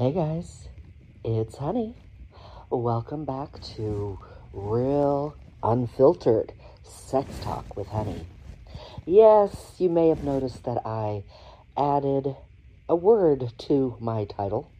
Hey 0.00 0.12
guys, 0.12 0.66
it's 1.22 1.58
Hunny. 1.58 1.94
Welcome 2.70 3.26
back 3.26 3.60
to 3.76 4.18
Real 4.50 5.36
Unfiltered 5.62 6.54
Sex 6.82 7.28
Talk 7.42 7.76
with 7.76 7.88
Hunny. 7.88 8.26
Yes, 9.04 9.74
you 9.76 9.90
may 9.90 10.08
have 10.08 10.24
noticed 10.24 10.64
that 10.64 10.80
I 10.86 11.24
added 11.76 12.34
a 12.88 12.96
word 12.96 13.52
to 13.58 13.98
my 14.00 14.24
title 14.24 14.72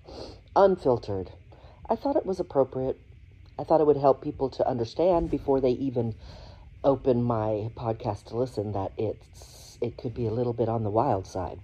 Unfiltered. 0.56 1.32
I 1.87 1.96
thought 1.96 2.16
it 2.16 2.25
was 2.25 2.41
appropriate. 2.41 2.98
I 3.59 3.64
thought 3.64 3.82
it 3.82 3.87
would 3.87 3.98
help 3.98 4.25
people 4.25 4.48
to 4.48 4.66
understand 4.66 5.30
before 5.30 5.61
they 5.61 5.73
even 5.73 6.14
open 6.82 7.23
my 7.23 7.68
podcast 7.77 8.25
to 8.29 8.39
listen 8.39 8.73
that 8.73 8.93
it's 8.96 9.77
it 9.82 9.98
could 9.98 10.14
be 10.14 10.25
a 10.25 10.32
little 10.32 10.55
bit 10.55 10.71
on 10.71 10.82
the 10.82 10.89
wild 10.89 11.27
side. 11.27 11.61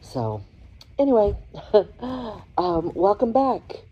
So, 0.00 0.42
anyway, 0.98 1.34
um, 2.58 2.92
welcome 2.94 3.32
back. 3.32 3.82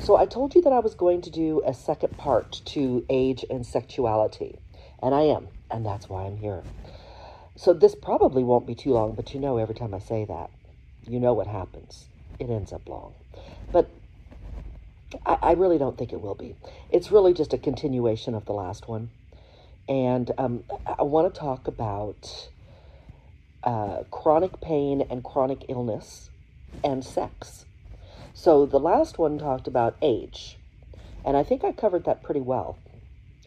So, 0.00 0.16
I 0.16 0.26
told 0.26 0.54
you 0.54 0.62
that 0.62 0.72
I 0.72 0.78
was 0.78 0.94
going 0.94 1.20
to 1.22 1.30
do 1.30 1.62
a 1.66 1.74
second 1.74 2.16
part 2.16 2.62
to 2.66 3.04
age 3.10 3.44
and 3.50 3.66
sexuality, 3.66 4.58
and 5.02 5.14
I 5.14 5.22
am, 5.22 5.48
and 5.70 5.84
that's 5.84 6.08
why 6.08 6.24
I'm 6.24 6.38
here. 6.38 6.62
So, 7.56 7.74
this 7.74 7.94
probably 7.94 8.42
won't 8.42 8.66
be 8.66 8.74
too 8.74 8.92
long, 8.92 9.14
but 9.14 9.34
you 9.34 9.40
know, 9.40 9.58
every 9.58 9.74
time 9.74 9.92
I 9.92 9.98
say 9.98 10.24
that, 10.24 10.50
you 11.06 11.20
know 11.20 11.34
what 11.34 11.46
happens. 11.46 12.08
It 12.38 12.48
ends 12.48 12.72
up 12.72 12.88
long. 12.88 13.12
But 13.70 13.90
I, 15.26 15.38
I 15.42 15.52
really 15.52 15.76
don't 15.76 15.98
think 15.98 16.12
it 16.12 16.20
will 16.20 16.34
be. 16.34 16.54
It's 16.90 17.10
really 17.10 17.34
just 17.34 17.52
a 17.52 17.58
continuation 17.58 18.34
of 18.34 18.46
the 18.46 18.52
last 18.52 18.88
one. 18.88 19.10
And 19.88 20.30
um, 20.38 20.64
I 20.86 21.02
want 21.02 21.32
to 21.32 21.38
talk 21.38 21.66
about 21.66 22.48
uh, 23.62 24.04
chronic 24.10 24.60
pain 24.62 25.06
and 25.10 25.22
chronic 25.22 25.66
illness 25.68 26.29
and 26.82 27.04
sex. 27.04 27.64
So 28.34 28.66
the 28.66 28.80
last 28.80 29.18
one 29.18 29.38
talked 29.38 29.66
about 29.66 29.96
age, 30.00 30.58
and 31.24 31.36
I 31.36 31.42
think 31.42 31.64
I 31.64 31.72
covered 31.72 32.04
that 32.04 32.22
pretty 32.22 32.40
well. 32.40 32.78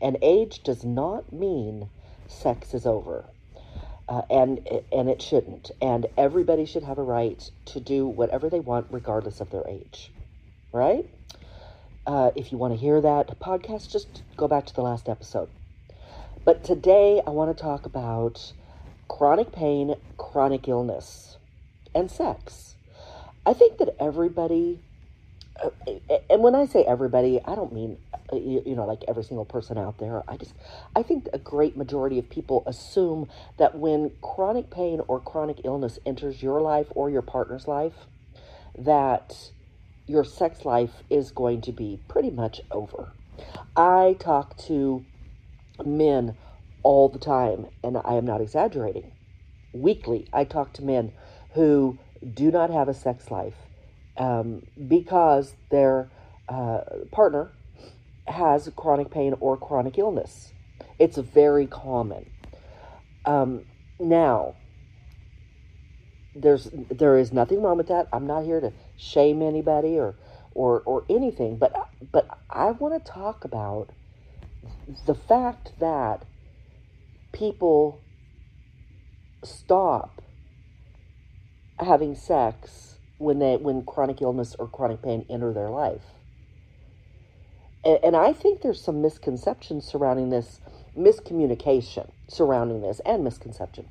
And 0.02 0.18
age 0.22 0.64
does 0.64 0.84
not 0.84 1.32
mean 1.32 1.90
sex 2.28 2.74
is 2.74 2.86
over. 2.86 3.26
Uh, 4.10 4.22
and 4.30 4.68
and 4.92 5.10
it 5.10 5.22
shouldn't. 5.22 5.72
And 5.82 6.08
everybody 6.18 6.66
should 6.66 6.84
have 6.84 6.98
a 6.98 7.04
right 7.04 7.50
to 7.66 7.80
do 7.80 8.06
whatever 8.06 8.50
they 8.50 8.60
want, 8.60 8.88
regardless 8.92 9.40
of 9.40 9.50
their 9.50 9.66
age, 9.68 10.12
right? 10.74 11.10
Uh, 12.06 12.32
if 12.36 12.52
you 12.52 12.58
want 12.58 12.74
to 12.74 12.80
hear 12.80 13.00
that 13.00 13.40
podcast, 13.40 13.90
just 13.90 14.24
go 14.36 14.48
back 14.48 14.66
to 14.66 14.74
the 14.74 14.82
last 14.82 15.08
episode. 15.08 15.50
But 16.44 16.66
today 16.66 17.22
I 17.26 17.30
want 17.30 17.56
to 17.56 17.64
talk 17.64 17.86
about 17.86 18.52
chronic 19.08 19.54
pain, 19.54 19.96
chronic 20.18 20.68
illness, 20.68 21.38
and 21.96 22.12
sex. 22.12 22.73
I 23.46 23.54
think 23.54 23.80
that 23.80 23.96
everybody, 24.00 24.82
uh, 25.64 25.72
and 26.30 26.44
when 26.44 26.56
I 26.56 26.66
say 26.66 26.84
everybody, 26.84 27.42
I 27.46 27.56
don't 27.56 27.74
mean, 27.74 27.98
uh, 28.34 28.38
you 28.38 28.76
know, 28.76 28.86
like 28.86 29.04
every 29.08 29.24
single 29.24 29.46
person 29.46 29.78
out 29.78 30.00
there. 30.00 30.24
I 30.30 30.38
just, 30.38 30.56
I 30.96 31.04
think 31.04 31.28
a 31.34 31.40
great 31.40 31.78
majority 31.78 32.20
of 32.20 32.30
people 32.30 32.64
assume 32.68 33.28
that 33.60 33.78
when 33.78 34.12
chronic 34.22 34.72
pain 34.72 35.02
or 35.08 35.20
chronic 35.22 35.62
illness 35.66 36.00
enters 36.06 36.44
your 36.44 36.62
life 36.62 36.88
or 36.92 37.10
your 37.10 37.24
partner's 37.24 37.68
life, 37.68 38.08
that 38.78 39.52
your 40.08 40.24
sex 40.24 40.66
life 40.66 41.04
is 41.10 41.32
going 41.32 41.62
to 41.62 41.72
be 41.72 42.00
pretty 42.10 42.32
much 42.32 42.62
over. 42.72 43.14
I 43.76 44.18
talk 44.20 44.58
to 44.68 45.06
men 45.86 46.36
all 46.84 47.10
the 47.10 47.20
time, 47.20 47.68
and 47.84 47.98
I 48.06 48.16
am 48.16 48.26
not 48.26 48.42
exaggerating. 48.42 49.14
Weekly, 49.74 50.28
I 50.34 50.46
talk 50.46 50.74
to 50.76 50.84
men 50.84 51.14
who 51.54 52.00
do 52.34 52.52
not 52.52 52.70
have 52.70 52.88
a 52.88 52.94
sex 52.94 53.32
life 53.32 53.56
um, 54.18 54.64
because 54.88 55.56
their 55.70 56.10
uh, 56.50 56.82
partner 57.12 57.52
has 58.28 58.70
chronic 58.76 59.12
pain 59.12 59.36
or 59.40 59.58
chronic 59.58 59.98
illness. 59.98 60.52
It's 61.00 61.18
very 61.18 61.68
common. 61.68 62.30
Um, 63.26 63.66
now, 64.00 64.56
there's 66.36 66.70
there 66.74 67.18
is 67.18 67.32
nothing 67.32 67.62
wrong 67.62 67.78
with 67.78 67.88
that. 67.88 68.08
I'm 68.12 68.26
not 68.26 68.44
here 68.44 68.60
to 68.60 68.74
shame 68.98 69.42
anybody 69.42 70.00
or 70.00 70.16
or 70.54 70.82
or 70.86 71.06
anything, 71.10 71.58
but 71.58 71.74
but 72.12 72.28
I 72.50 72.72
want 72.72 73.04
to 73.04 73.12
talk 73.12 73.46
about 73.46 73.90
the 75.06 75.16
fact 75.16 75.74
that 75.80 76.26
people 77.32 78.02
stop 79.44 80.23
having 81.80 82.16
sex 82.16 82.98
when 83.18 83.40
they 83.40 83.58
when 83.58 83.84
chronic 83.84 84.22
illness 84.22 84.56
or 84.60 84.68
chronic 84.68 85.02
pain 85.02 85.26
enter 85.30 85.54
their 85.54 85.70
life. 85.70 86.04
And, 87.84 88.00
and 88.04 88.16
I 88.16 88.34
think 88.34 88.62
there's 88.62 88.82
some 88.82 89.02
misconceptions 89.02 89.86
surrounding 89.86 90.30
this, 90.30 90.60
miscommunication 90.98 92.10
surrounding 92.28 92.82
this, 92.82 93.02
and 93.06 93.24
misconception. 93.24 93.88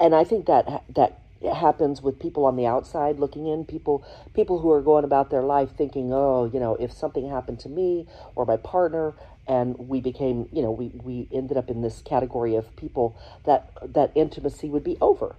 And 0.00 0.14
I 0.14 0.24
think 0.24 0.46
that 0.46 0.84
that 0.94 1.20
happens 1.54 2.02
with 2.02 2.18
people 2.18 2.44
on 2.44 2.56
the 2.56 2.66
outside 2.66 3.20
looking 3.20 3.46
in 3.46 3.64
people 3.64 4.04
people 4.34 4.58
who 4.58 4.72
are 4.72 4.82
going 4.82 5.04
about 5.04 5.30
their 5.30 5.42
life 5.42 5.70
thinking 5.76 6.12
oh 6.12 6.50
you 6.52 6.58
know 6.58 6.74
if 6.76 6.90
something 6.92 7.30
happened 7.30 7.60
to 7.60 7.68
me 7.68 8.06
or 8.34 8.44
my 8.44 8.56
partner 8.56 9.14
and 9.46 9.78
we 9.78 10.00
became 10.00 10.48
you 10.52 10.60
know 10.60 10.72
we, 10.72 10.88
we 11.04 11.28
ended 11.32 11.56
up 11.56 11.70
in 11.70 11.80
this 11.80 12.02
category 12.02 12.56
of 12.56 12.74
people 12.74 13.16
that 13.44 13.70
that 13.84 14.10
intimacy 14.16 14.68
would 14.68 14.82
be 14.82 14.96
over 15.00 15.36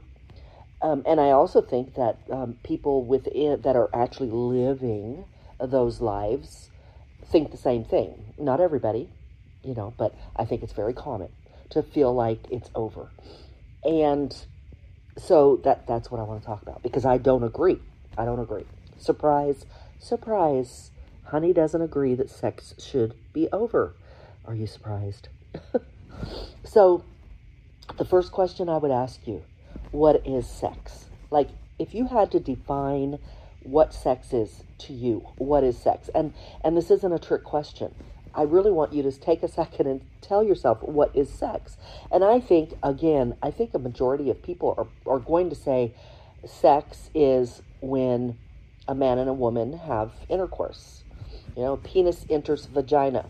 um, 0.81 1.03
and 1.05 1.19
i 1.19 1.29
also 1.31 1.61
think 1.61 1.95
that 1.95 2.17
um, 2.31 2.57
people 2.63 3.03
within 3.03 3.61
that 3.61 3.75
are 3.75 3.89
actually 3.93 4.29
living 4.29 5.25
those 5.59 5.99
lives 5.99 6.69
think 7.25 7.51
the 7.51 7.57
same 7.57 7.83
thing. 7.83 8.33
Not 8.37 8.59
everybody 8.59 9.09
you 9.61 9.75
know 9.75 9.93
but 9.97 10.15
i 10.37 10.45
think 10.45 10.63
it's 10.63 10.71
very 10.71 10.93
common 10.93 11.29
to 11.69 11.83
feel 11.83 12.13
like 12.13 12.39
it's 12.49 12.69
over. 12.75 13.11
And 13.83 14.35
so 15.17 15.57
that 15.63 15.85
that's 15.87 16.09
what 16.09 16.19
i 16.19 16.23
want 16.23 16.41
to 16.41 16.45
talk 16.45 16.61
about 16.61 16.81
because 16.81 17.05
i 17.05 17.17
don't 17.17 17.43
agree. 17.43 17.79
I 18.17 18.25
don't 18.25 18.39
agree. 18.39 18.65
Surprise 18.97 19.65
surprise. 19.99 20.91
Hunny 21.25 21.53
doesn't 21.53 21.81
agree 21.81 22.15
that 22.15 22.29
sex 22.29 22.73
should 22.79 23.13
be 23.33 23.47
over. 23.51 23.93
Are 24.45 24.55
you 24.55 24.65
surprised? 24.65 25.27
so, 26.63 27.03
the 27.97 28.05
first 28.05 28.31
question 28.31 28.67
I 28.69 28.77
would 28.77 28.91
ask 28.91 29.27
you 29.27 29.43
what 29.91 30.25
is 30.25 30.47
sex? 30.47 31.05
Like, 31.31 31.49
if 31.77 31.93
you 31.93 32.07
had 32.07 32.31
to 32.31 32.39
define 32.39 33.19
what 33.63 33.93
sex 33.93 34.33
is 34.33 34.63
to 34.79 34.93
you, 34.93 35.27
what 35.37 35.63
is 35.63 35.77
sex? 35.77 36.09
And 36.13 36.33
and 36.63 36.75
this 36.75 36.91
isn't 36.91 37.11
a 37.13 37.19
trick 37.19 37.43
question. 37.43 37.93
I 38.33 38.43
really 38.43 38.71
want 38.71 38.93
you 38.93 39.01
to 39.03 39.11
take 39.11 39.43
a 39.43 39.47
second 39.47 39.87
and 39.87 40.01
tell 40.21 40.43
yourself 40.43 40.83
what 40.83 41.15
is 41.15 41.29
sex. 41.29 41.77
And 42.11 42.23
I 42.23 42.39
think 42.39 42.73
again, 42.83 43.35
I 43.41 43.51
think 43.51 43.73
a 43.73 43.79
majority 43.79 44.29
of 44.29 44.41
people 44.43 44.75
are, 44.77 45.13
are 45.15 45.19
going 45.19 45.49
to 45.49 45.55
say 45.55 45.93
sex 46.45 47.09
is 47.15 47.61
when 47.81 48.37
a 48.87 48.95
man 48.95 49.17
and 49.17 49.29
a 49.29 49.33
woman 49.33 49.73
have 49.73 50.11
intercourse. 50.29 51.03
You 51.55 51.63
know, 51.63 51.77
penis 51.77 52.25
enters 52.29 52.65
vagina 52.65 53.25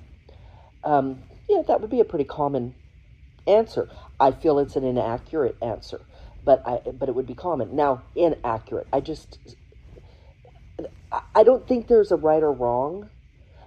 um, 0.83 1.23
yeah, 1.47 1.61
that 1.67 1.81
would 1.81 1.89
be 1.89 1.99
a 1.99 2.05
pretty 2.05 2.25
common 2.25 2.75
answer. 3.47 3.89
I 4.19 4.31
feel 4.31 4.59
it's 4.59 4.75
an 4.75 4.83
inaccurate 4.83 5.57
answer, 5.61 6.01
but 6.43 6.65
I 6.67 6.79
but 6.91 7.09
it 7.09 7.15
would 7.15 7.27
be 7.27 7.35
common. 7.35 7.75
Now, 7.75 8.03
inaccurate. 8.15 8.87
I 8.91 8.99
just 8.99 9.37
I 11.35 11.43
don't 11.43 11.67
think 11.67 11.87
there's 11.87 12.11
a 12.11 12.15
right 12.15 12.41
or 12.41 12.51
wrong, 12.51 13.09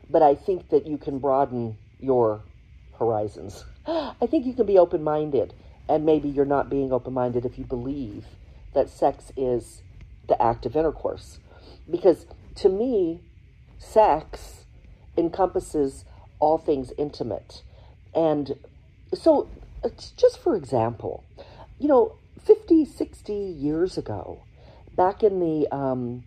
but 0.08 0.22
I 0.22 0.34
think 0.34 0.68
that 0.70 0.86
you 0.86 0.98
can 0.98 1.18
broaden 1.18 1.76
your 1.98 2.42
horizons. 2.98 3.64
I 3.86 4.26
think 4.26 4.46
you 4.46 4.52
can 4.52 4.66
be 4.66 4.78
open 4.78 5.02
minded, 5.02 5.54
and 5.88 6.04
maybe 6.04 6.28
you're 6.28 6.44
not 6.44 6.70
being 6.70 6.92
open 6.92 7.12
minded 7.12 7.44
if 7.44 7.58
you 7.58 7.64
believe 7.64 8.26
that 8.74 8.88
sex 8.88 9.32
is 9.36 9.82
the 10.28 10.40
act 10.40 10.66
of 10.66 10.76
intercourse. 10.76 11.38
Because 11.90 12.26
to 12.56 12.68
me, 12.68 13.20
sex 13.78 14.64
encompasses 15.16 16.04
all 16.38 16.58
things 16.58 16.92
intimate. 16.96 17.62
And 18.14 18.56
so, 19.14 19.48
uh, 19.84 19.90
just 20.16 20.38
for 20.38 20.56
example, 20.56 21.24
you 21.78 21.88
know, 21.88 22.14
50, 22.44 22.84
60 22.84 23.32
years 23.32 23.98
ago, 23.98 24.42
back 24.96 25.22
in 25.22 25.40
the, 25.40 25.68
um, 25.74 26.24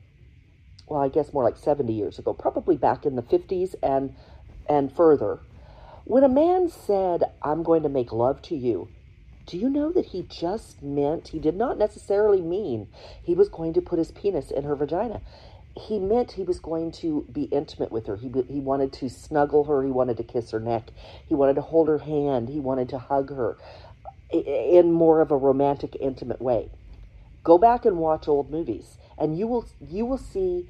well, 0.88 1.02
I 1.02 1.10
guess 1.10 1.34
more 1.34 1.44
like 1.44 1.58
70 1.58 1.92
years 1.94 2.20
ago, 2.20 2.34
probably 2.34 2.78
back 2.78 3.06
in 3.06 3.16
the 3.16 3.22
50s 3.22 3.76
and, 3.84 4.16
and 4.68 4.92
further, 4.92 5.40
when 6.06 6.24
a 6.24 6.30
man 6.30 6.70
said, 6.70 7.24
I'm 7.42 7.64
going 7.64 7.84
to 7.84 7.90
make 7.90 8.12
love 8.12 8.42
to 8.44 8.56
you, 8.56 8.90
do 9.46 9.58
you 9.58 9.70
know 9.70 9.92
that 9.92 10.08
he 10.08 10.24
just 10.24 10.82
meant, 10.82 11.30
he 11.30 11.40
did 11.40 11.56
not 11.56 11.78
necessarily 11.78 12.42
mean 12.42 12.88
he 13.24 13.34
was 13.34 13.50
going 13.50 13.74
to 13.74 13.82
put 13.82 14.00
his 14.00 14.12
penis 14.12 14.52
in 14.52 14.64
her 14.64 14.76
vagina 14.76 15.22
he 15.78 16.00
meant 16.00 16.32
he 16.32 16.44
was 16.44 16.60
going 16.60 16.92
to 16.94 17.26
be 17.32 17.44
intimate 17.44 17.92
with 17.92 18.08
her. 18.08 18.16
He, 18.16 18.32
he 18.48 18.60
wanted 18.60 18.94
to 18.94 19.10
snuggle 19.10 19.66
her. 19.66 19.84
He 19.84 19.92
wanted 19.92 20.18
to 20.18 20.24
kiss 20.24 20.52
her 20.52 20.60
neck. 20.60 20.90
He 21.28 21.36
wanted 21.36 21.56
to 21.56 21.62
hold 21.62 21.90
her 21.90 21.98
hand. 21.98 22.48
He 22.48 22.60
wanted 22.60 22.90
to 22.90 23.00
hug 23.00 23.30
her 23.30 23.58
in 24.32 24.92
more 24.92 25.22
of 25.22 25.32
a 25.32 25.38
romantic, 25.38 25.96
intimate 26.00 26.42
way. 26.42 26.70
Go 27.44 27.58
back 27.58 27.86
and 27.86 27.98
watch 27.98 28.28
old 28.28 28.52
movies, 28.52 28.98
and 29.18 29.38
you 29.38 29.48
will 29.48 29.68
you 29.80 30.06
will 30.06 30.18
see 30.18 30.68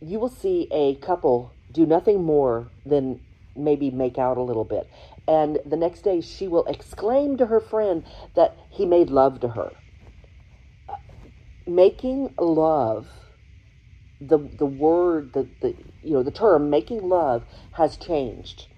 you 0.00 0.18
will 0.18 0.28
see 0.28 0.68
a 0.72 0.96
couple 0.96 1.56
do 1.70 1.86
nothing 1.86 2.22
more 2.24 2.72
than 2.84 3.20
maybe 3.56 3.90
make 3.90 4.18
out 4.18 4.36
a 4.38 4.42
little 4.42 4.64
bit. 4.64 4.90
And 5.28 5.58
the 5.64 5.76
next 5.76 6.02
day, 6.02 6.20
she 6.20 6.48
will 6.48 6.64
exclaim 6.66 7.36
to 7.36 7.46
her 7.46 7.60
friend 7.60 8.04
that 8.34 8.56
he 8.70 8.86
made 8.86 9.10
love 9.10 9.40
to 9.40 9.48
her. 9.48 9.72
Making 11.66 12.30
love, 12.38 13.08
the, 14.20 14.38
the 14.38 14.66
word, 14.66 15.32
the, 15.34 15.50
the, 15.60 15.76
you 16.02 16.14
know, 16.14 16.22
the 16.22 16.32
term 16.32 16.70
making 16.70 17.02
love 17.02 17.44
has 17.72 17.96
changed. 17.96 18.68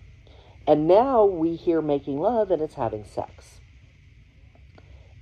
And 0.66 0.86
now 0.86 1.24
we 1.24 1.56
hear 1.56 1.80
making 1.82 2.18
love 2.18 2.50
and 2.50 2.62
it's 2.62 2.74
having 2.74 3.04
sex. 3.04 3.60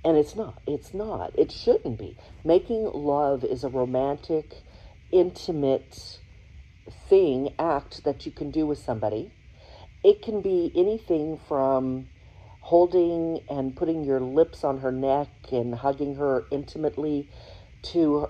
And 0.05 0.17
it's 0.17 0.35
not. 0.35 0.61
It's 0.67 0.93
not. 0.93 1.31
It 1.37 1.51
shouldn't 1.51 1.99
be. 1.99 2.17
Making 2.43 2.89
love 2.93 3.43
is 3.45 3.63
a 3.63 3.69
romantic, 3.69 4.63
intimate 5.11 6.19
thing, 7.09 7.49
act 7.59 8.03
that 8.05 8.25
you 8.25 8.31
can 8.31 8.51
do 8.51 8.67
with 8.67 8.79
somebody. 8.79 9.33
It 10.03 10.21
can 10.23 10.41
be 10.41 10.71
anything 10.75 11.37
from 11.37 12.09
holding 12.61 13.41
and 13.49 13.75
putting 13.75 14.03
your 14.03 14.21
lips 14.21 14.63
on 14.63 14.79
her 14.79 14.91
neck 14.91 15.29
and 15.51 15.75
hugging 15.75 16.15
her 16.15 16.47
intimately 16.51 17.29
to 17.83 18.27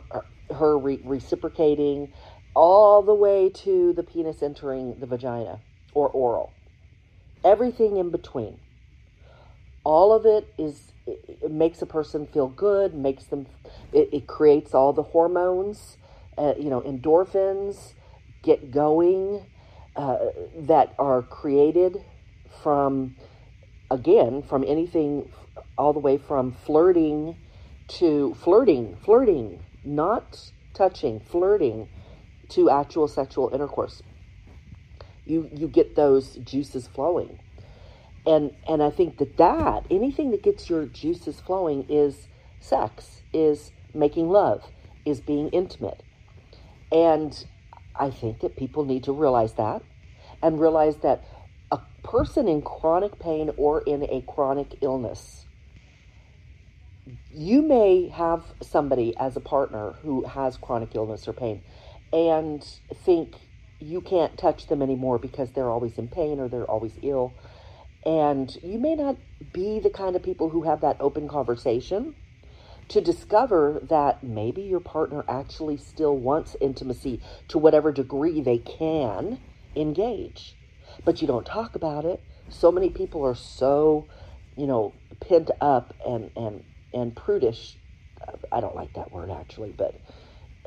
her 0.52 0.80
re- 0.80 1.00
reciprocating 1.04 2.10
all 2.56 3.04
the 3.04 3.16
way 3.16 3.50
to 3.50 3.94
the 3.94 4.04
penis 4.04 4.44
entering 4.44 4.96
the 5.00 5.08
vagina 5.08 5.62
or 5.94 6.10
oral. 6.10 6.56
Everything 7.44 7.98
in 7.98 8.12
between. 8.12 8.60
All 9.86 10.14
of 10.14 10.26
it 10.26 10.50
is 10.60 10.93
it 11.06 11.52
makes 11.52 11.82
a 11.82 11.86
person 11.86 12.28
feel 12.28 12.48
good, 12.48 12.94
makes 12.94 13.26
them 13.26 13.48
it, 13.92 14.10
it 14.14 14.28
creates 14.28 14.74
all 14.74 14.94
the 14.94 15.04
hormones, 15.04 15.98
uh, 16.38 16.54
you 16.58 16.70
know, 16.70 16.82
endorphins 16.82 17.94
get 18.42 18.72
going 18.72 19.46
uh, 19.96 20.18
that 20.56 20.94
are 20.98 21.22
created 21.22 22.04
from 22.62 23.16
again 23.92 24.42
from 24.42 24.64
anything 24.66 25.30
all 25.78 25.94
the 25.94 26.00
way 26.00 26.18
from 26.18 26.52
flirting 26.52 27.38
to 27.88 28.34
flirting, 28.36 28.98
flirting, 29.04 29.60
not 29.84 30.52
touching, 30.74 31.20
flirting 31.20 31.90
to 32.50 32.70
actual 32.70 33.08
sexual 33.08 33.50
intercourse. 33.54 34.02
You 35.26 35.50
you 35.54 35.68
get 35.68 35.96
those 35.96 36.36
juices 36.36 36.88
flowing. 36.88 37.40
And 38.26 38.52
and 38.68 38.84
I 38.84 38.92
think 38.92 39.18
that 39.20 39.38
that 39.38 39.86
anything 39.92 40.32
that 40.32 40.44
gets 40.44 40.70
your 40.70 40.86
juices 40.88 41.42
flowing 41.42 41.86
is 41.90 42.30
sex, 42.60 43.24
is 43.34 43.74
making 43.94 44.30
love, 44.30 44.72
is 45.06 45.22
being 45.22 45.50
intimate. 45.50 46.04
And 46.92 47.46
I 47.96 48.12
think 48.12 48.42
that 48.42 48.58
people 48.58 48.86
need 48.86 49.04
to 49.06 49.14
realize 49.14 49.56
that 49.56 49.84
and 50.42 50.60
realize 50.60 50.98
that 51.00 51.24
a 51.72 51.80
person 52.04 52.48
in 52.48 52.62
chronic 52.64 53.20
pain 53.20 53.52
or 53.58 53.82
in 53.82 54.04
a 54.04 54.24
chronic 54.28 54.76
illness 54.82 55.46
you 57.30 57.62
may 57.62 58.10
have 58.10 58.54
somebody 58.64 59.16
as 59.18 59.36
a 59.38 59.42
partner 59.42 59.96
who 60.04 60.26
has 60.26 60.58
chronic 60.58 60.96
illness 60.96 61.28
or 61.28 61.34
pain 61.34 61.64
and 62.14 62.66
think 62.96 63.36
you 63.80 64.02
can't 64.02 64.38
touch 64.38 64.68
them 64.68 64.82
anymore 64.82 65.20
because 65.20 65.52
they're 65.54 65.72
always 65.72 65.98
in 65.98 66.08
pain 66.10 66.40
or 66.40 66.50
they're 66.50 66.70
always 66.70 66.98
ill. 67.04 67.38
And 68.06 68.56
you 68.62 68.80
may 68.80 68.96
not 68.96 69.18
be 69.54 69.80
the 69.80 69.90
kind 69.90 70.16
of 70.16 70.24
people 70.24 70.50
who 70.50 70.64
have 70.64 70.82
that 70.82 70.98
open 71.00 71.28
conversation 71.28 72.16
to 72.90 73.02
discover 73.02 73.82
that 73.90 74.24
maybe 74.24 74.62
your 74.62 74.82
partner 74.82 75.24
actually 75.30 75.78
still 75.78 76.18
wants 76.18 76.56
intimacy 76.60 77.22
to 77.48 77.58
whatever 77.58 77.92
degree 77.92 78.42
they 78.42 78.58
can 78.58 79.40
engage. 79.76 80.56
But 81.06 81.22
you 81.22 81.28
don't 81.28 81.46
talk 81.46 81.76
about 81.76 82.06
it. 82.06 82.22
So 82.50 82.72
many 82.72 82.90
people 82.90 83.26
are 83.26 83.36
so, 83.36 84.08
you 84.58 84.68
know, 84.68 84.94
pent 85.22 85.50
up 85.62 85.94
and, 86.06 86.30
and 86.36 86.64
and 86.94 87.16
prudish. 87.16 87.78
I 88.52 88.62
don't 88.62 88.76
like 88.76 88.94
that 88.94 89.12
word 89.12 89.32
actually, 89.32 89.74
but 89.76 90.00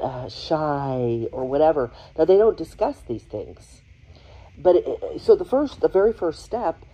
uh, 0.03 0.29
shy 0.29 1.27
or 1.33 1.45
whatever. 1.45 1.93
Now 2.19 2.25
they 2.25 2.37
don't 2.37 2.57
discuss 2.57 3.01
these 3.07 3.23
things. 3.23 3.83
But 4.59 4.77
it, 4.77 5.21
so 5.21 5.37
the 5.37 5.45
first, 5.45 5.81
the 5.81 5.89
very 5.89 6.13
first 6.13 6.43
step 6.43 6.85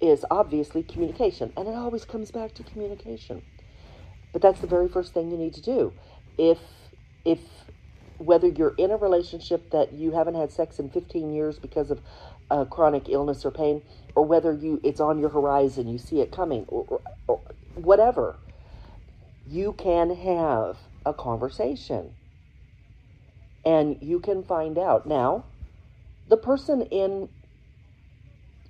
is 0.00 0.24
obviously 0.30 0.82
communication, 0.82 1.52
and 1.56 1.68
it 1.68 1.74
always 1.74 2.04
comes 2.04 2.30
back 2.30 2.54
to 2.54 2.62
communication. 2.62 3.42
But 4.32 4.42
that's 4.42 4.60
the 4.60 4.66
very 4.66 4.88
first 4.88 5.12
thing 5.12 5.30
you 5.30 5.36
need 5.36 5.54
to 5.54 5.62
do. 5.62 5.92
If 6.38 6.58
if 7.24 7.40
whether 8.18 8.48
you're 8.48 8.74
in 8.76 8.90
a 8.90 8.96
relationship 8.96 9.70
that 9.70 9.92
you 9.94 10.12
haven't 10.12 10.34
had 10.34 10.52
sex 10.52 10.78
in 10.78 10.90
15 10.90 11.32
years 11.32 11.58
because 11.58 11.90
of 11.90 12.02
uh, 12.50 12.64
chronic 12.66 13.08
illness 13.08 13.44
or 13.44 13.50
pain, 13.50 13.82
or 14.14 14.24
whether 14.24 14.52
you 14.52 14.80
it's 14.82 15.00
on 15.00 15.18
your 15.18 15.30
horizon, 15.30 15.88
you 15.88 15.98
see 15.98 16.20
it 16.20 16.30
coming, 16.30 16.64
or, 16.68 16.84
or, 16.88 17.00
or 17.26 17.40
whatever, 17.74 18.36
you 19.46 19.72
can 19.72 20.14
have 20.14 20.78
a 21.06 21.14
conversation 21.14 22.14
and 23.64 23.96
you 24.00 24.20
can 24.20 24.42
find 24.42 24.78
out. 24.78 25.06
Now, 25.06 25.44
the 26.28 26.36
person 26.36 26.82
in 26.82 27.28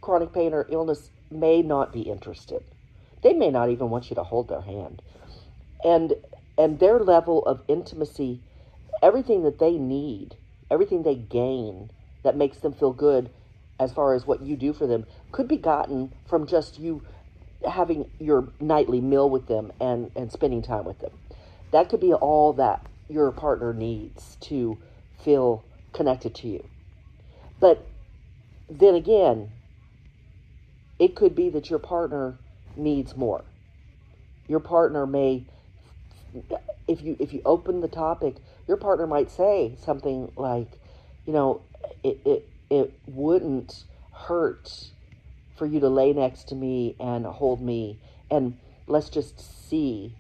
chronic 0.01 0.33
pain 0.33 0.55
or 0.55 0.67
illness 0.71 1.11
may 1.31 1.63
not 1.63 1.93
be 1.93 2.03
interested. 2.03 2.65
They 3.23 3.33
may 3.33 3.51
not 3.51 3.71
even 3.71 3.91
want 3.91 4.11
you 4.11 4.17
to 4.17 4.25
hold 4.25 4.49
their 4.49 4.63
hand. 4.63 5.03
And 5.85 6.15
and 6.59 6.79
their 6.79 6.99
level 6.99 7.45
of 7.47 7.63
intimacy, 7.69 8.41
everything 9.03 9.43
that 9.45 9.59
they 9.59 9.79
need, 9.79 10.37
everything 10.71 11.03
they 11.03 11.15
gain 11.15 11.91
that 12.23 12.37
makes 12.37 12.59
them 12.59 12.73
feel 12.73 12.93
good 12.93 13.31
as 13.79 13.93
far 13.93 14.15
as 14.15 14.27
what 14.27 14.43
you 14.43 14.57
do 14.57 14.75
for 14.75 14.87
them 14.87 15.07
could 15.33 15.49
be 15.49 15.57
gotten 15.57 16.13
from 16.29 16.47
just 16.47 16.79
you 16.79 17.03
having 17.67 18.11
your 18.19 18.53
nightly 18.61 19.01
meal 19.01 19.29
with 19.29 19.47
them 19.47 19.73
and, 19.81 20.11
and 20.15 20.31
spending 20.31 20.63
time 20.63 20.85
with 20.85 20.99
them. 20.99 21.13
That 21.73 21.89
could 21.89 22.01
be 22.01 22.13
all 22.13 22.53
that 22.55 22.87
your 23.09 23.33
partner 23.33 23.73
needs 23.73 24.37
to 24.43 24.79
feel 25.19 25.65
connected 25.93 26.35
to 26.37 26.49
you. 26.49 26.69
But 27.59 27.87
then 28.69 28.95
again, 28.95 29.51
it 31.01 31.17
could 31.17 31.35
be 31.35 31.49
that 31.49 31.71
your 31.71 31.79
partner 31.79 32.39
needs 32.77 33.17
more. 33.17 33.43
Your 34.47 34.61
partner 34.61 35.07
may 35.07 35.47
if 36.87 37.03
you 37.03 37.17
if 37.19 37.33
you 37.33 37.41
open 37.45 37.81
the 37.81 37.89
topic, 37.89 38.37
your 38.69 38.77
partner 38.77 39.07
might 39.07 39.31
say 39.31 39.77
something 39.83 40.31
like, 40.37 40.69
you 41.27 41.33
know, 41.33 41.63
it 42.05 42.21
it, 42.25 42.49
it 42.69 42.93
wouldn't 43.07 43.85
hurt 44.13 44.91
for 45.57 45.67
you 45.67 45.81
to 45.81 45.89
lay 45.89 46.13
next 46.13 46.49
to 46.49 46.55
me 46.55 46.95
and 47.01 47.25
hold 47.27 47.61
me 47.61 47.99
and 48.31 48.57
let's 48.87 49.09
just 49.09 49.69
see 49.69 50.15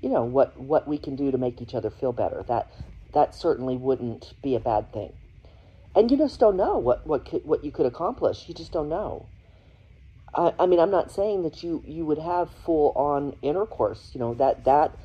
you 0.00 0.08
know 0.08 0.24
what 0.24 0.58
what 0.58 0.86
we 0.86 0.98
can 0.98 1.16
do 1.16 1.30
to 1.30 1.38
make 1.38 1.60
each 1.60 1.74
other 1.74 1.90
feel 1.90 2.12
better. 2.12 2.44
That 2.46 2.70
that 3.14 3.34
certainly 3.34 3.76
wouldn't 3.76 4.34
be 4.42 4.54
a 4.54 4.60
bad 4.60 4.92
thing. 4.92 5.12
And 5.96 6.10
you 6.10 6.16
just 6.16 6.38
don't 6.38 6.56
know 6.56 6.78
what 6.78 7.04
what 7.04 7.24
could, 7.24 7.44
what 7.44 7.64
you 7.64 7.72
could 7.72 7.86
accomplish. 7.86 8.48
You 8.48 8.54
just 8.54 8.70
don't 8.70 8.88
know 8.88 9.26
I, 10.34 10.52
I 10.58 10.66
mean 10.66 10.80
i'm 10.80 10.90
not 10.90 11.10
saying 11.10 11.42
that 11.42 11.62
you 11.62 11.82
you 11.86 12.04
would 12.04 12.18
have 12.18 12.50
full 12.50 12.92
on 12.96 13.36
intercourse 13.42 14.10
you 14.12 14.20
know 14.20 14.34
that 14.34 14.64
that 14.64 14.96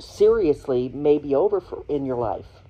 seriously 0.00 0.88
may 0.88 1.18
be 1.18 1.34
over 1.34 1.60
for, 1.60 1.84
in 1.88 2.04
your 2.04 2.16
life 2.16 2.62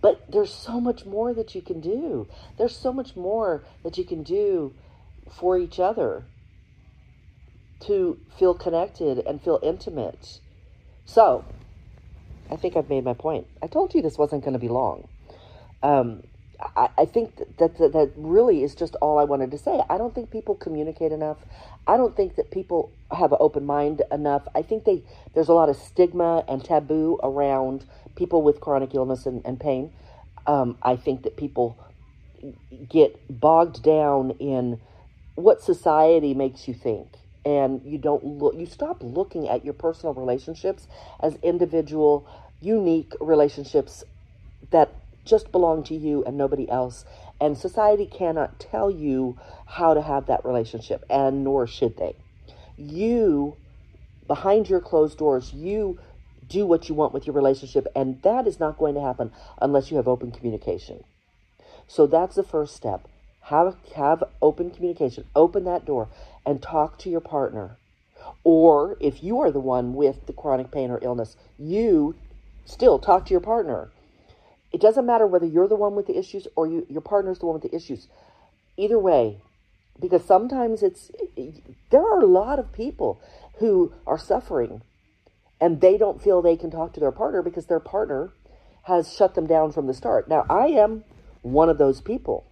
but 0.00 0.24
there's 0.30 0.52
so 0.52 0.80
much 0.80 1.04
more 1.04 1.34
that 1.34 1.54
you 1.54 1.62
can 1.62 1.80
do. 1.80 2.28
There's 2.56 2.76
so 2.76 2.92
much 2.92 3.16
more 3.16 3.64
that 3.82 3.98
you 3.98 4.04
can 4.04 4.22
do 4.22 4.72
for 5.30 5.58
each 5.58 5.80
other 5.80 6.24
to 7.80 8.18
feel 8.38 8.54
connected 8.54 9.18
and 9.18 9.42
feel 9.42 9.58
intimate. 9.62 10.40
So, 11.04 11.44
I 12.50 12.56
think 12.56 12.76
I've 12.76 12.88
made 12.88 13.04
my 13.04 13.14
point. 13.14 13.46
I 13.62 13.66
told 13.66 13.94
you 13.94 14.02
this 14.02 14.18
wasn't 14.18 14.42
going 14.42 14.52
to 14.52 14.58
be 14.58 14.68
long. 14.68 15.08
Um, 15.82 16.22
I, 16.76 17.04
think 17.04 17.36
that, 17.58 17.78
that 17.78 17.92
that 17.92 18.10
really 18.16 18.64
is 18.64 18.74
just 18.74 18.96
all 18.96 19.18
I 19.18 19.24
wanted 19.24 19.52
to 19.52 19.58
say. 19.58 19.80
I 19.88 19.96
don't 19.96 20.12
think 20.14 20.30
people 20.30 20.56
communicate 20.56 21.12
enough. 21.12 21.36
I 21.86 21.96
don't 21.96 22.16
think 22.16 22.34
that 22.34 22.50
people 22.50 22.90
have 23.12 23.30
an 23.30 23.38
open 23.40 23.64
mind 23.64 24.02
enough. 24.10 24.46
I 24.54 24.62
think 24.62 24.84
they 24.84 25.04
there's 25.34 25.48
a 25.48 25.52
lot 25.52 25.68
of 25.68 25.76
stigma 25.76 26.44
and 26.48 26.64
taboo 26.64 27.20
around 27.22 27.84
people 28.16 28.42
with 28.42 28.60
chronic 28.60 28.94
illness 28.94 29.24
and, 29.24 29.42
and 29.44 29.60
pain. 29.60 29.92
Um, 30.46 30.76
I 30.82 30.96
think 30.96 31.22
that 31.22 31.36
people 31.36 31.78
get 32.88 33.16
bogged 33.28 33.82
down 33.82 34.32
in 34.32 34.80
what 35.36 35.62
society 35.62 36.34
makes 36.34 36.66
you 36.66 36.74
think 36.74 37.06
and 37.44 37.80
you 37.84 37.98
don't 37.98 38.24
look 38.24 38.54
you 38.56 38.66
stop 38.66 38.98
looking 39.00 39.48
at 39.48 39.64
your 39.64 39.74
personal 39.74 40.14
relationships 40.14 40.88
as 41.20 41.36
individual 41.42 42.26
unique 42.60 43.12
relationships 43.20 44.02
that 44.70 44.92
just 45.28 45.52
belong 45.52 45.82
to 45.84 45.94
you 45.94 46.24
and 46.24 46.36
nobody 46.36 46.68
else 46.70 47.04
and 47.40 47.56
society 47.56 48.06
cannot 48.06 48.58
tell 48.58 48.90
you 48.90 49.38
how 49.66 49.94
to 49.94 50.02
have 50.02 50.26
that 50.26 50.44
relationship 50.44 51.04
and 51.10 51.44
nor 51.44 51.66
should 51.66 51.96
they 51.96 52.14
you 52.76 53.56
behind 54.26 54.68
your 54.68 54.80
closed 54.80 55.18
doors 55.18 55.52
you 55.52 55.98
do 56.48 56.66
what 56.66 56.88
you 56.88 56.94
want 56.94 57.12
with 57.12 57.26
your 57.26 57.34
relationship. 57.34 57.86
And 57.94 58.20
that 58.22 58.46
is 58.46 58.58
not 58.58 58.78
going 58.78 58.94
to 58.94 59.00
happen 59.00 59.32
unless 59.60 59.90
you 59.90 59.96
have 59.96 60.08
open 60.08 60.32
communication. 60.32 61.04
So 61.86 62.06
that's 62.06 62.36
the 62.36 62.42
first 62.42 62.74
step. 62.74 63.06
Have, 63.42 63.76
have 63.94 64.24
open 64.42 64.70
communication. 64.70 65.24
Open 65.34 65.64
that 65.64 65.84
door 65.84 66.08
and 66.44 66.60
talk 66.60 66.98
to 67.00 67.10
your 67.10 67.20
partner. 67.20 67.76
Or 68.44 68.96
if 69.00 69.22
you 69.22 69.40
are 69.40 69.50
the 69.50 69.60
one 69.60 69.94
with 69.94 70.26
the 70.26 70.32
chronic 70.32 70.70
pain 70.70 70.90
or 70.90 70.98
illness, 71.02 71.36
you 71.58 72.14
still 72.64 72.98
talk 72.98 73.26
to 73.26 73.30
your 73.30 73.40
partner. 73.40 73.90
It 74.78 74.82
doesn't 74.82 75.06
matter 75.06 75.26
whether 75.26 75.44
you're 75.44 75.66
the 75.66 75.74
one 75.74 75.96
with 75.96 76.06
the 76.06 76.16
issues 76.16 76.46
or 76.54 76.68
you, 76.68 76.86
your 76.88 77.00
partner's 77.00 77.40
the 77.40 77.46
one 77.46 77.54
with 77.54 77.68
the 77.68 77.74
issues. 77.74 78.06
Either 78.76 78.96
way, 78.96 79.42
because 79.98 80.24
sometimes 80.24 80.84
it's 80.84 81.10
there 81.90 82.00
are 82.00 82.20
a 82.20 82.26
lot 82.26 82.60
of 82.60 82.72
people 82.72 83.20
who 83.58 83.92
are 84.06 84.16
suffering 84.16 84.82
and 85.60 85.80
they 85.80 85.98
don't 85.98 86.22
feel 86.22 86.40
they 86.40 86.56
can 86.56 86.70
talk 86.70 86.92
to 86.92 87.00
their 87.00 87.10
partner 87.10 87.42
because 87.42 87.66
their 87.66 87.80
partner 87.80 88.30
has 88.84 89.12
shut 89.12 89.34
them 89.34 89.48
down 89.48 89.72
from 89.72 89.88
the 89.88 89.94
start. 89.94 90.28
Now, 90.28 90.46
I 90.48 90.68
am 90.68 91.02
one 91.42 91.68
of 91.68 91.78
those 91.78 92.00
people. 92.00 92.46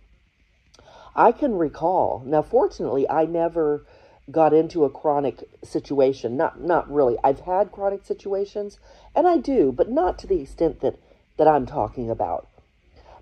I 1.15 1.31
can 1.31 1.55
recall. 1.55 2.25
Now, 2.27 2.43
fortunately, 2.43 3.09
I 3.09 3.27
never 3.27 3.87
got 4.33 4.53
into 4.53 4.85
a 4.85 4.91
chronic 4.91 5.45
situation. 5.63 6.37
Not 6.37 6.61
not 6.61 6.93
really. 6.93 7.19
I've 7.23 7.43
had 7.43 7.71
chronic 7.71 8.05
situations, 8.05 8.81
and 9.15 9.29
I 9.29 9.37
do, 9.37 9.71
but 9.71 9.89
not 9.89 10.19
to 10.19 10.27
the 10.27 10.41
extent 10.41 10.81
that 10.81 10.99
that 11.37 11.49
I'm 11.49 11.67
talking 11.67 12.11
about. 12.11 12.49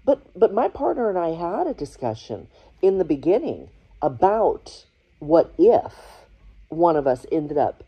But 0.05 0.39
but 0.39 0.53
my 0.53 0.69
partner 0.69 1.09
and 1.09 1.19
I 1.19 1.31
had 1.31 1.67
a 1.67 1.75
discussion 1.75 2.49
in 2.83 2.99
the 2.99 3.05
beginning 3.05 3.71
about 4.03 4.85
what 5.19 5.55
if 5.59 5.95
one 6.69 6.97
of 6.97 7.07
us 7.07 7.25
ended 7.33 7.57
up 7.57 7.83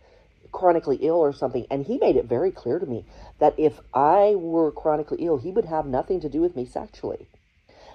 chronically 0.53 0.97
ill 1.03 1.17
or 1.17 1.35
something 1.35 1.67
and 1.71 1.85
he 1.85 1.99
made 1.99 2.17
it 2.17 2.25
very 2.25 2.51
clear 2.51 2.79
to 2.79 2.87
me 2.87 3.05
that 3.39 3.55
if 3.59 3.81
I 3.93 4.35
were 4.37 4.73
chronically 4.73 5.19
ill 5.27 5.37
he 5.37 5.51
would 5.51 5.67
have 5.67 5.85
nothing 5.85 6.21
to 6.21 6.31
do 6.31 6.41
with 6.41 6.57
me 6.57 6.65
sexually. 6.65 7.27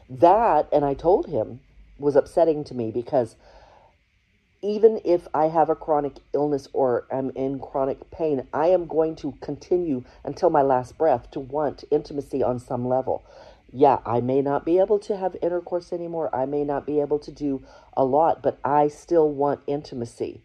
That 0.10 0.68
and 0.72 0.86
I 0.86 0.94
told 0.94 1.28
him 1.28 1.62
was 1.98 2.16
upsetting 2.16 2.64
to 2.66 2.76
me 2.76 2.92
because 2.92 3.36
even 4.62 5.02
if 5.04 5.28
I 5.34 5.48
have 5.48 5.70
a 5.70 5.76
chronic 5.76 6.18
illness 6.34 6.68
or 6.72 7.08
am 7.12 7.32
in 7.36 7.60
chronic 7.60 8.12
pain, 8.12 8.48
I 8.54 8.68
am 8.68 8.86
going 8.86 9.16
to 9.18 9.34
continue 9.42 10.04
until 10.24 10.50
my 10.50 10.62
last 10.62 10.98
breath 10.98 11.32
to 11.32 11.40
want 11.40 11.84
intimacy 11.90 12.44
on 12.44 12.60
some 12.60 12.88
level. 12.88 13.24
Yeah, 13.74 14.00
I 14.06 14.22
may 14.22 14.42
not 14.42 14.66
be 14.66 14.80
able 14.80 15.00
to 15.00 15.18
have 15.18 15.36
intercourse 15.42 15.92
anymore. 15.92 16.34
I 16.36 16.46
may 16.46 16.64
not 16.64 16.86
be 16.86 17.00
able 17.00 17.20
to 17.20 17.32
do 17.32 17.64
a 17.98 18.04
lot, 18.04 18.44
but 18.44 18.60
I 18.64 18.88
still 18.88 19.30
want 19.32 19.62
intimacy. 19.66 20.42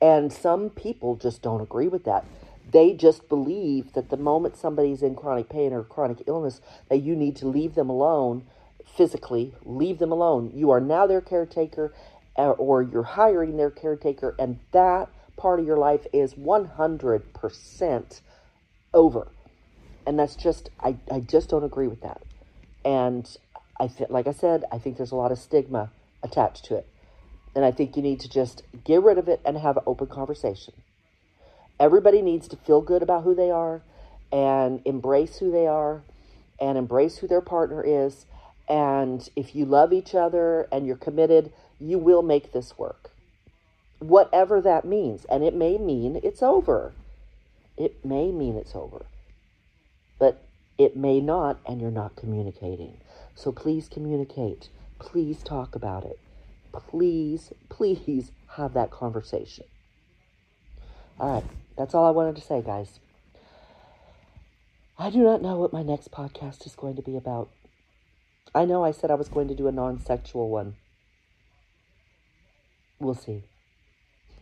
And 0.00 0.32
some 0.32 0.70
people 0.70 1.16
just 1.16 1.42
don't 1.42 1.60
agree 1.60 1.88
with 1.88 2.04
that. 2.04 2.24
They 2.70 2.92
just 2.92 3.28
believe 3.28 3.94
that 3.94 4.10
the 4.10 4.16
moment 4.16 4.56
somebody's 4.56 5.02
in 5.02 5.16
chronic 5.16 5.48
pain 5.48 5.72
or 5.72 5.82
chronic 5.82 6.22
illness, 6.26 6.60
that 6.88 6.98
you 6.98 7.16
need 7.16 7.34
to 7.36 7.48
leave 7.48 7.74
them 7.74 7.90
alone 7.90 8.44
physically, 8.86 9.54
leave 9.64 9.98
them 9.98 10.12
alone. 10.12 10.52
You 10.54 10.70
are 10.70 10.80
now 10.80 11.06
their 11.06 11.20
caretaker 11.20 11.92
or 12.46 12.82
you're 12.82 13.02
hiring 13.02 13.56
their 13.56 13.70
caretaker, 13.70 14.34
and 14.38 14.58
that 14.72 15.08
part 15.36 15.60
of 15.60 15.66
your 15.66 15.78
life 15.78 16.06
is 16.12 16.34
100% 16.34 18.20
over. 18.92 19.28
And 20.06 20.18
that's 20.18 20.36
just, 20.36 20.70
I, 20.80 20.96
I 21.10 21.20
just 21.20 21.48
don't 21.48 21.64
agree 21.64 21.88
with 21.88 22.02
that. 22.02 22.22
And 22.84 23.28
I 23.78 23.86
th- 23.88 24.10
like 24.10 24.26
I 24.26 24.32
said, 24.32 24.64
I 24.70 24.78
think 24.78 24.96
there's 24.96 25.12
a 25.12 25.16
lot 25.16 25.32
of 25.32 25.38
stigma 25.38 25.90
attached 26.22 26.66
to 26.66 26.76
it. 26.76 26.86
And 27.54 27.64
I 27.64 27.70
think 27.70 27.96
you 27.96 28.02
need 28.02 28.20
to 28.20 28.28
just 28.28 28.62
get 28.84 29.02
rid 29.02 29.18
of 29.18 29.28
it 29.28 29.40
and 29.44 29.56
have 29.56 29.76
an 29.76 29.82
open 29.86 30.06
conversation. 30.06 30.74
Everybody 31.78 32.22
needs 32.22 32.46
to 32.48 32.56
feel 32.56 32.80
good 32.80 33.02
about 33.02 33.24
who 33.24 33.34
they 33.34 33.50
are 33.50 33.82
and 34.30 34.80
embrace 34.84 35.38
who 35.38 35.50
they 35.50 35.66
are 35.66 36.02
and 36.60 36.76
embrace 36.76 37.18
who 37.18 37.26
their 37.26 37.40
partner 37.40 37.82
is. 37.82 38.26
And 38.70 39.28
if 39.34 39.56
you 39.56 39.64
love 39.64 39.92
each 39.92 40.14
other 40.14 40.68
and 40.70 40.86
you're 40.86 40.94
committed, 40.94 41.52
you 41.80 41.98
will 41.98 42.22
make 42.22 42.52
this 42.52 42.78
work. 42.78 43.10
Whatever 43.98 44.60
that 44.60 44.84
means. 44.84 45.24
And 45.24 45.42
it 45.42 45.54
may 45.54 45.76
mean 45.76 46.20
it's 46.22 46.40
over. 46.40 46.92
It 47.76 48.04
may 48.04 48.30
mean 48.30 48.54
it's 48.54 48.76
over. 48.76 49.06
But 50.20 50.40
it 50.78 50.96
may 50.96 51.20
not, 51.20 51.58
and 51.66 51.80
you're 51.80 51.90
not 51.90 52.14
communicating. 52.14 52.98
So 53.34 53.50
please 53.50 53.88
communicate. 53.88 54.68
Please 55.00 55.42
talk 55.42 55.74
about 55.74 56.04
it. 56.04 56.20
Please, 56.72 57.52
please 57.68 58.30
have 58.56 58.72
that 58.74 58.92
conversation. 58.92 59.64
All 61.18 61.34
right, 61.34 61.44
that's 61.76 61.92
all 61.92 62.06
I 62.06 62.10
wanted 62.10 62.36
to 62.36 62.42
say, 62.42 62.62
guys. 62.62 63.00
I 64.96 65.10
do 65.10 65.18
not 65.18 65.42
know 65.42 65.56
what 65.56 65.72
my 65.72 65.82
next 65.82 66.12
podcast 66.12 66.66
is 66.66 66.76
going 66.76 66.94
to 66.94 67.02
be 67.02 67.16
about. 67.16 67.48
I 68.54 68.64
know 68.64 68.84
I 68.84 68.90
said 68.90 69.10
I 69.10 69.14
was 69.14 69.28
going 69.28 69.48
to 69.48 69.54
do 69.54 69.68
a 69.68 69.72
non 69.72 70.00
sexual 70.00 70.48
one. 70.48 70.76
We'll 72.98 73.14
see. 73.14 73.44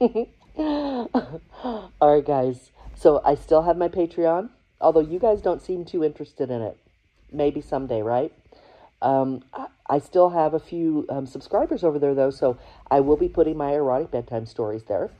All 0.58 1.90
right, 2.00 2.24
guys. 2.24 2.70
So 2.96 3.20
I 3.24 3.34
still 3.34 3.62
have 3.62 3.76
my 3.76 3.88
Patreon, 3.88 4.50
although 4.80 5.00
you 5.00 5.18
guys 5.18 5.40
don't 5.40 5.62
seem 5.62 5.84
too 5.84 6.02
interested 6.02 6.50
in 6.50 6.62
it. 6.62 6.76
Maybe 7.30 7.60
someday, 7.60 8.02
right? 8.02 8.32
Um, 9.00 9.44
I 9.88 10.00
still 10.00 10.30
have 10.30 10.54
a 10.54 10.58
few 10.58 11.06
um, 11.08 11.26
subscribers 11.26 11.84
over 11.84 11.98
there, 11.98 12.14
though, 12.14 12.30
so 12.30 12.58
I 12.90 13.00
will 13.00 13.16
be 13.16 13.28
putting 13.28 13.56
my 13.56 13.72
erotic 13.72 14.10
bedtime 14.10 14.46
stories 14.46 14.84
there. 14.84 15.10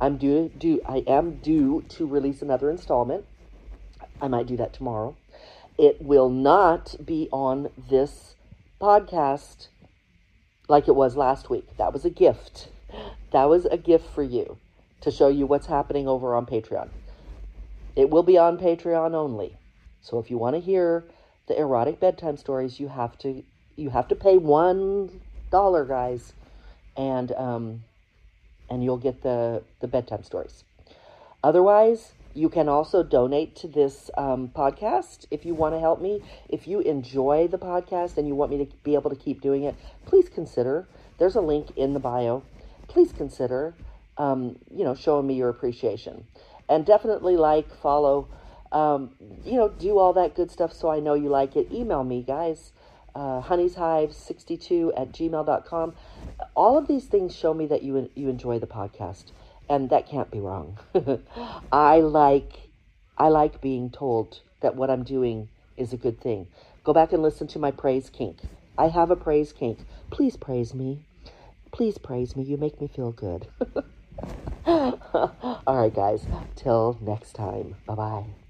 I'm 0.00 0.18
due, 0.18 0.50
due. 0.58 0.82
I 0.86 0.98
am 1.06 1.36
due 1.36 1.82
to 1.90 2.06
release 2.06 2.42
another 2.42 2.70
installment. 2.70 3.24
I 4.20 4.28
might 4.28 4.46
do 4.46 4.56
that 4.58 4.72
tomorrow. 4.74 5.16
It 5.76 6.00
will 6.00 6.30
not 6.30 6.94
be 7.04 7.28
on 7.32 7.70
this 7.90 8.36
podcast 8.80 9.68
like 10.68 10.88
it 10.88 10.94
was 10.94 11.16
last 11.16 11.50
week. 11.50 11.76
That 11.76 11.92
was 11.92 12.04
a 12.04 12.10
gift. 12.10 12.68
That 13.32 13.44
was 13.44 13.66
a 13.66 13.76
gift 13.76 14.08
for 14.14 14.22
you 14.22 14.58
to 15.00 15.10
show 15.10 15.28
you 15.28 15.46
what's 15.46 15.66
happening 15.66 16.06
over 16.06 16.34
on 16.34 16.46
Patreon. 16.46 16.88
It 17.96 18.10
will 18.10 18.22
be 18.22 18.38
on 18.38 18.58
Patreon 18.58 19.14
only. 19.14 19.56
So 20.00 20.18
if 20.18 20.30
you 20.30 20.38
want 20.38 20.54
to 20.54 20.60
hear 20.60 21.04
the 21.46 21.58
erotic 21.58 22.00
bedtime 22.00 22.36
stories, 22.36 22.78
you 22.78 22.88
have 22.88 23.18
to 23.18 23.42
you 23.76 23.90
have 23.90 24.08
to 24.08 24.14
pay 24.14 24.38
one 24.38 25.20
dollar, 25.50 25.84
guys, 25.84 26.32
and 26.96 27.32
um, 27.32 27.84
and 28.70 28.84
you'll 28.84 28.98
get 28.98 29.22
the 29.22 29.62
the 29.80 29.88
bedtime 29.88 30.22
stories. 30.22 30.64
Otherwise, 31.42 32.12
you 32.34 32.48
can 32.48 32.68
also 32.68 33.02
donate 33.02 33.56
to 33.56 33.68
this 33.68 34.10
um, 34.16 34.48
podcast 34.48 35.26
if 35.30 35.44
you 35.44 35.54
want 35.54 35.74
to 35.74 35.80
help 35.80 36.00
me. 36.00 36.22
If 36.48 36.66
you 36.66 36.80
enjoy 36.80 37.48
the 37.48 37.58
podcast 37.58 38.16
and 38.16 38.28
you 38.28 38.34
want 38.34 38.50
me 38.50 38.64
to 38.64 38.76
be 38.82 38.94
able 38.94 39.10
to 39.10 39.16
keep 39.16 39.40
doing 39.40 39.64
it, 39.64 39.74
please 40.04 40.28
consider. 40.28 40.86
There's 41.18 41.36
a 41.36 41.40
link 41.40 41.68
in 41.76 41.94
the 41.94 42.00
bio. 42.00 42.42
Please 42.88 43.12
consider, 43.12 43.74
um, 44.18 44.58
you 44.70 44.84
know, 44.84 44.94
showing 44.94 45.26
me 45.26 45.34
your 45.34 45.48
appreciation, 45.48 46.26
and 46.68 46.84
definitely 46.84 47.36
like, 47.36 47.72
follow, 47.80 48.28
um, 48.72 49.14
you 49.44 49.54
know, 49.54 49.68
do 49.68 49.98
all 49.98 50.12
that 50.14 50.34
good 50.34 50.50
stuff 50.50 50.72
so 50.72 50.90
I 50.90 51.00
know 51.00 51.14
you 51.14 51.28
like 51.28 51.56
it. 51.56 51.70
Email 51.72 52.04
me, 52.04 52.22
guys 52.22 52.72
uh, 53.14 53.40
hunnyshive62 53.42 54.92
at 54.96 55.12
gmail.com. 55.12 55.94
All 56.54 56.78
of 56.78 56.88
these 56.88 57.06
things 57.06 57.34
show 57.34 57.54
me 57.54 57.66
that 57.66 57.82
you, 57.82 58.10
you 58.14 58.28
enjoy 58.28 58.58
the 58.58 58.66
podcast, 58.66 59.24
and 59.68 59.90
that 59.90 60.08
can't 60.08 60.30
be 60.30 60.40
wrong. 60.40 60.78
I 61.72 62.00
like 62.00 62.52
I 63.16 63.28
like 63.28 63.60
being 63.60 63.90
told 63.90 64.40
that 64.60 64.76
what 64.76 64.90
I'm 64.90 65.04
doing 65.04 65.48
is 65.76 65.92
a 65.92 65.96
good 65.96 66.20
thing. 66.20 66.48
Go 66.82 66.92
back 66.92 67.12
and 67.12 67.22
listen 67.22 67.46
to 67.48 67.58
my 67.58 67.70
praise 67.70 68.10
kink. 68.10 68.38
I 68.76 68.88
have 68.88 69.10
a 69.10 69.16
praise 69.16 69.52
kink. 69.52 69.78
Please 70.10 70.36
praise 70.36 70.74
me. 70.74 71.00
Please 71.72 71.98
praise 71.98 72.36
me. 72.36 72.42
You 72.44 72.56
make 72.56 72.80
me 72.80 72.88
feel 72.88 73.12
good. 73.12 73.46
All 74.66 75.62
right, 75.66 75.94
guys. 75.94 76.26
Till 76.56 76.98
next 77.00 77.32
time. 77.34 77.76
Bye 77.86 77.94
bye. 77.94 78.43